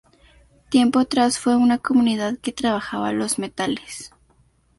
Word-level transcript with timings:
Tiempo 0.69 0.97
atrás 0.97 1.37
fue 1.37 1.55
una 1.55 1.77
comunidad 1.77 2.39
que 2.39 2.51
trabajaba 2.51 3.13
los 3.13 3.37
metales. 3.37 4.11